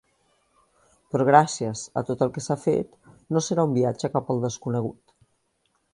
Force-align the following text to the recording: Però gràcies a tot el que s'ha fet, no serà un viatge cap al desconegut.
Però 1.15 1.27
gràcies 1.27 1.83
a 2.01 2.03
tot 2.09 2.23
el 2.27 2.33
que 2.37 2.43
s'ha 2.45 2.57
fet, 2.63 2.97
no 3.37 3.45
serà 3.49 3.69
un 3.69 3.77
viatge 3.79 4.15
cap 4.17 4.33
al 4.37 4.43
desconegut. 4.47 5.19